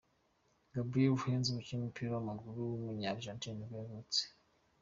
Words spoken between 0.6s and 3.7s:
Gabriel Heinze, umukinnyi w’umupira w’amaguru wo muri Argentine